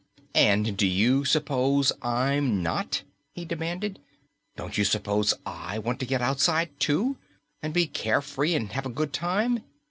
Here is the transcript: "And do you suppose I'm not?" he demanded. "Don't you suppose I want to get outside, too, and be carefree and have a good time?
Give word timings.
"And 0.33 0.75
do 0.77 0.87
you 0.87 1.25
suppose 1.25 1.91
I'm 2.01 2.63
not?" 2.63 3.03
he 3.33 3.45
demanded. 3.45 3.99
"Don't 4.55 4.75
you 4.75 4.83
suppose 4.83 5.35
I 5.45 5.77
want 5.77 5.99
to 5.99 6.07
get 6.07 6.23
outside, 6.23 6.71
too, 6.79 7.17
and 7.61 7.71
be 7.71 7.85
carefree 7.85 8.55
and 8.55 8.71
have 8.71 8.87
a 8.87 8.89
good 8.89 9.13
time? 9.13 9.59